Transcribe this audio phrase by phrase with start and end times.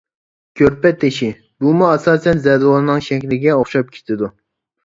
[0.59, 1.29] كۆرپە تېشى:
[1.65, 4.33] بۇمۇ ئاساسەن زەدىۋالنىڭ شەكلىگە ئوخشاپ كېتىدۇ.